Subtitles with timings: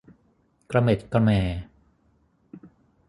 [0.69, 1.39] กระเหม็ดกระแหม่